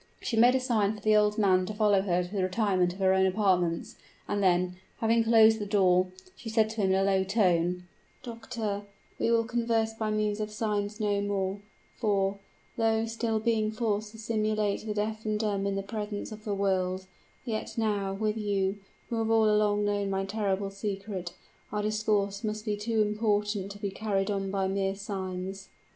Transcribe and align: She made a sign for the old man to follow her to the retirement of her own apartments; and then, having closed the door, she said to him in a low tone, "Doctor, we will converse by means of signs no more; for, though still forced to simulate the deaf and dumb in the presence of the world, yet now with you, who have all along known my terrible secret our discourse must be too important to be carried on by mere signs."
She 0.19 0.35
made 0.35 0.55
a 0.55 0.59
sign 0.59 0.95
for 0.95 0.99
the 1.01 1.15
old 1.15 1.37
man 1.37 1.67
to 1.67 1.75
follow 1.75 2.01
her 2.01 2.23
to 2.23 2.35
the 2.35 2.41
retirement 2.41 2.91
of 2.93 2.97
her 2.97 3.13
own 3.13 3.27
apartments; 3.27 3.97
and 4.27 4.41
then, 4.41 4.77
having 4.97 5.23
closed 5.23 5.59
the 5.59 5.67
door, 5.67 6.07
she 6.35 6.49
said 6.49 6.71
to 6.71 6.81
him 6.81 6.89
in 6.89 6.95
a 6.95 7.03
low 7.03 7.23
tone, 7.23 7.83
"Doctor, 8.23 8.81
we 9.19 9.29
will 9.29 9.43
converse 9.43 9.93
by 9.93 10.09
means 10.09 10.39
of 10.39 10.49
signs 10.49 10.99
no 10.99 11.21
more; 11.21 11.59
for, 11.99 12.39
though 12.77 13.05
still 13.05 13.39
forced 13.71 14.11
to 14.13 14.17
simulate 14.17 14.83
the 14.87 14.95
deaf 14.95 15.23
and 15.23 15.39
dumb 15.39 15.67
in 15.67 15.75
the 15.75 15.83
presence 15.83 16.31
of 16.31 16.45
the 16.45 16.55
world, 16.55 17.05
yet 17.45 17.77
now 17.77 18.11
with 18.11 18.37
you, 18.37 18.79
who 19.09 19.17
have 19.19 19.29
all 19.29 19.47
along 19.51 19.85
known 19.85 20.09
my 20.09 20.25
terrible 20.25 20.71
secret 20.71 21.33
our 21.71 21.83
discourse 21.83 22.43
must 22.43 22.65
be 22.65 22.75
too 22.75 23.03
important 23.03 23.71
to 23.71 23.77
be 23.77 23.91
carried 23.91 24.31
on 24.31 24.49
by 24.49 24.67
mere 24.67 24.95
signs." 24.95 25.69